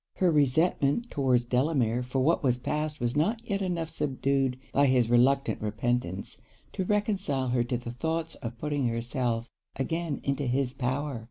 [0.15, 5.11] Her resentment towards Delamere for what was passed was not yet enough subdued by his
[5.11, 6.41] reluctant repentance,
[6.73, 11.19] to reconcile her to the thoughts of putting herself again into his power.